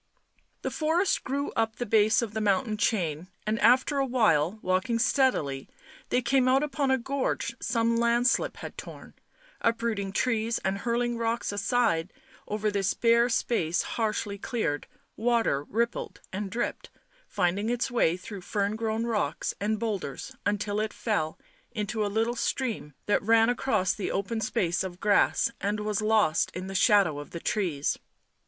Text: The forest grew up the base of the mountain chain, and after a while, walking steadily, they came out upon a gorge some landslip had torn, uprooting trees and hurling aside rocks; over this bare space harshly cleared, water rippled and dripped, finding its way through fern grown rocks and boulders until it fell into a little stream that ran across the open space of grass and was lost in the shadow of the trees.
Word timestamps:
The 0.63 0.71
forest 0.71 1.23
grew 1.23 1.51
up 1.51 1.75
the 1.75 1.85
base 1.85 2.23
of 2.23 2.33
the 2.33 2.41
mountain 2.41 2.75
chain, 2.75 3.27
and 3.45 3.59
after 3.59 3.99
a 3.99 4.05
while, 4.07 4.57
walking 4.63 4.97
steadily, 4.97 5.69
they 6.09 6.23
came 6.23 6.47
out 6.47 6.63
upon 6.63 6.89
a 6.89 6.97
gorge 6.97 7.53
some 7.61 7.97
landslip 7.97 8.57
had 8.57 8.79
torn, 8.79 9.13
uprooting 9.61 10.11
trees 10.11 10.57
and 10.65 10.79
hurling 10.79 11.21
aside 11.21 12.11
rocks; 12.13 12.21
over 12.47 12.71
this 12.71 12.95
bare 12.95 13.29
space 13.29 13.83
harshly 13.83 14.39
cleared, 14.39 14.87
water 15.15 15.63
rippled 15.65 16.19
and 16.33 16.49
dripped, 16.49 16.89
finding 17.27 17.69
its 17.69 17.91
way 17.91 18.17
through 18.17 18.41
fern 18.41 18.75
grown 18.75 19.03
rocks 19.05 19.53
and 19.61 19.77
boulders 19.79 20.35
until 20.47 20.79
it 20.79 20.93
fell 20.93 21.37
into 21.73 22.03
a 22.03 22.07
little 22.07 22.35
stream 22.35 22.95
that 23.05 23.21
ran 23.21 23.49
across 23.49 23.93
the 23.93 24.09
open 24.09 24.41
space 24.41 24.83
of 24.83 24.99
grass 24.99 25.51
and 25.61 25.79
was 25.79 26.01
lost 26.01 26.49
in 26.55 26.65
the 26.65 26.73
shadow 26.73 27.19
of 27.19 27.29
the 27.29 27.39
trees. 27.39 27.99